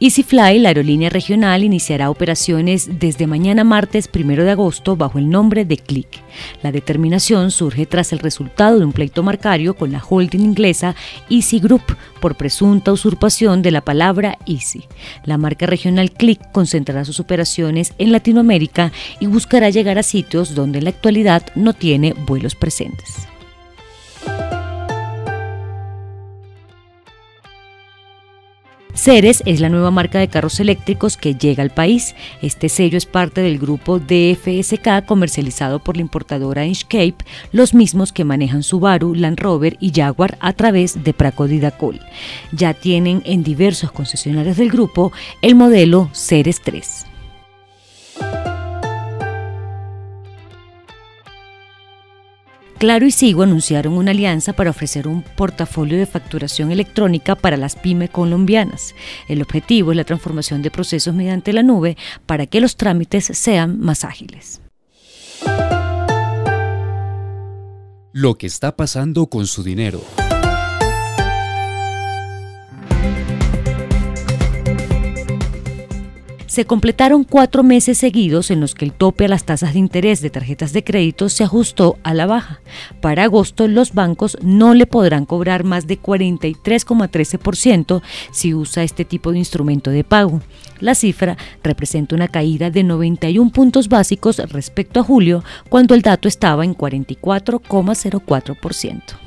[0.00, 5.64] EasyFly, la aerolínea regional, iniciará operaciones desde mañana martes 1 de agosto bajo el nombre
[5.64, 6.08] de Click.
[6.62, 10.96] La determinación surge tras el resultado de un pleito marcario con la holding inglesa
[11.30, 14.84] Easy Group por presunta usurpación de la palabra Easy.
[15.24, 20.78] La marca regional Click concentrará sus operaciones en Latinoamérica y buscará llegar a sitios donde
[20.78, 23.28] en la actualidad no tiene vuelos presentes.
[28.94, 32.14] Ceres es la nueva marca de carros eléctricos que llega al país.
[32.42, 37.16] Este sello es parte del grupo DFSK comercializado por la importadora Inchcape,
[37.50, 42.00] los mismos que manejan Subaru, Land Rover y Jaguar a través de Praco Didacol.
[42.52, 47.13] Ya tienen en diversos concesionarios del grupo el modelo Ceres 3.
[52.78, 57.76] Claro y Sigo anunciaron una alianza para ofrecer un portafolio de facturación electrónica para las
[57.76, 58.94] pymes colombianas.
[59.28, 63.80] El objetivo es la transformación de procesos mediante la nube para que los trámites sean
[63.80, 64.60] más ágiles.
[68.12, 70.00] Lo que está pasando con su dinero.
[76.54, 80.20] Se completaron cuatro meses seguidos en los que el tope a las tasas de interés
[80.20, 82.60] de tarjetas de crédito se ajustó a la baja.
[83.00, 89.32] Para agosto, los bancos no le podrán cobrar más de 43,13% si usa este tipo
[89.32, 90.42] de instrumento de pago.
[90.78, 96.28] La cifra representa una caída de 91 puntos básicos respecto a julio, cuando el dato
[96.28, 99.23] estaba en 44,04%.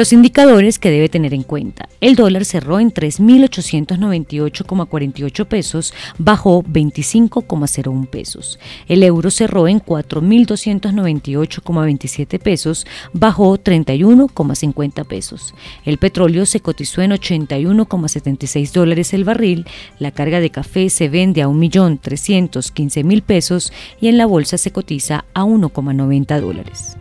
[0.00, 1.86] Los indicadores que debe tener en cuenta.
[2.00, 8.58] El dólar cerró en 3.898,48 pesos, bajó 25,01 pesos.
[8.88, 15.54] El euro cerró en 4.298,27 pesos, bajó 31,50 pesos.
[15.84, 19.66] El petróleo se cotizó en 81,76 dólares el barril.
[19.98, 25.26] La carga de café se vende a 1.315.000 pesos y en la bolsa se cotiza
[25.34, 26.96] a 1,90 dólares.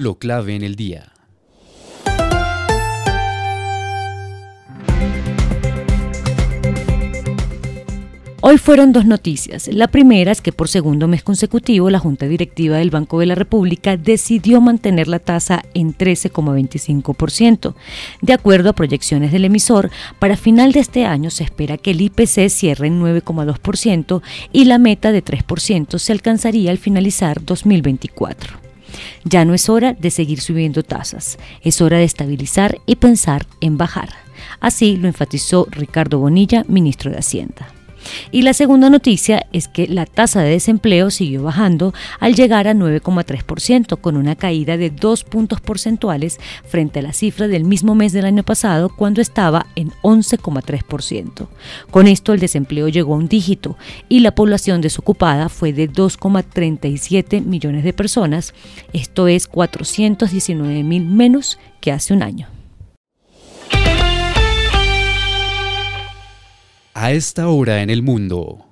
[0.00, 1.12] Lo clave en el día.
[8.40, 9.68] Hoy fueron dos noticias.
[9.68, 13.34] La primera es que por segundo mes consecutivo la Junta Directiva del Banco de la
[13.34, 17.74] República decidió mantener la tasa en 13,25%.
[18.22, 22.00] De acuerdo a proyecciones del emisor, para final de este año se espera que el
[22.00, 28.69] IPC cierre en 9,2% y la meta de 3% se alcanzaría al finalizar 2024.
[29.24, 33.76] Ya no es hora de seguir subiendo tasas, es hora de estabilizar y pensar en
[33.76, 34.10] bajar.
[34.60, 37.79] Así lo enfatizó Ricardo Bonilla, ministro de Hacienda.
[38.30, 42.74] Y la segunda noticia es que la tasa de desempleo siguió bajando al llegar a
[42.74, 48.12] 9,3%, con una caída de dos puntos porcentuales frente a la cifra del mismo mes
[48.12, 51.48] del año pasado, cuando estaba en 11,3%.
[51.90, 53.76] Con esto el desempleo llegó a un dígito
[54.08, 58.54] y la población desocupada fue de 2,37 millones de personas,
[58.92, 62.59] esto es 419 mil menos que hace un año.
[67.02, 68.66] A esta hora en el mundo.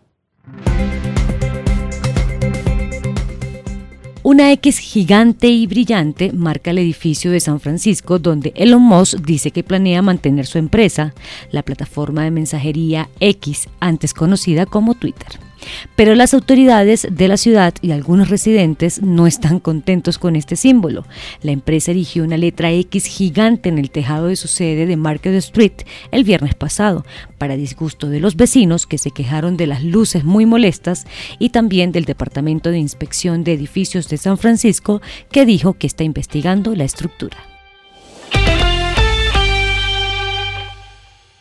[4.22, 9.50] Una X gigante y brillante marca el edificio de San Francisco donde Elon Musk dice
[9.50, 11.14] que planea mantener su empresa,
[11.50, 15.47] la plataforma de mensajería X, antes conocida como Twitter.
[15.96, 21.06] Pero las autoridades de la ciudad y algunos residentes no están contentos con este símbolo.
[21.42, 25.34] La empresa erigió una letra X gigante en el tejado de su sede de Market
[25.34, 25.72] Street
[26.10, 27.04] el viernes pasado,
[27.38, 31.06] para disgusto de los vecinos que se quejaron de las luces muy molestas
[31.38, 35.00] y también del Departamento de Inspección de Edificios de San Francisco,
[35.30, 37.36] que dijo que está investigando la estructura.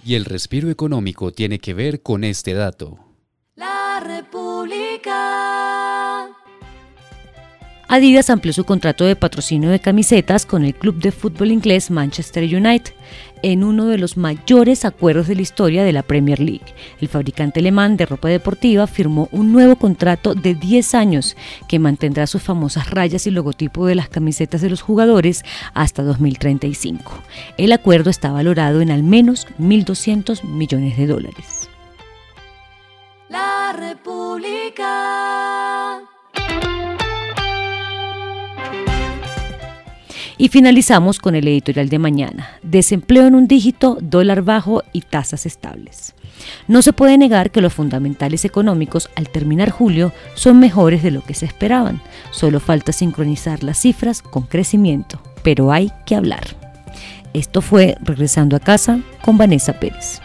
[0.05, 3.06] Y el respiro económico tiene que ver con este dato.
[4.07, 5.17] República.
[7.89, 12.43] Adidas amplió su contrato de patrocinio de camisetas con el club de fútbol inglés Manchester
[12.43, 12.93] United
[13.43, 16.65] en uno de los mayores acuerdos de la historia de la Premier League.
[16.99, 21.37] El fabricante alemán de ropa deportiva firmó un nuevo contrato de 10 años
[21.69, 27.23] que mantendrá sus famosas rayas y logotipo de las camisetas de los jugadores hasta 2035.
[27.57, 31.56] El acuerdo está valorado en al menos 1.200 millones de dólares.
[40.37, 42.49] Y finalizamos con el editorial de mañana.
[42.61, 46.13] Desempleo en un dígito, dólar bajo y tasas estables.
[46.67, 51.23] No se puede negar que los fundamentales económicos al terminar julio son mejores de lo
[51.23, 52.01] que se esperaban.
[52.31, 56.43] Solo falta sincronizar las cifras con crecimiento, pero hay que hablar.
[57.33, 60.21] Esto fue Regresando a casa con Vanessa Pérez.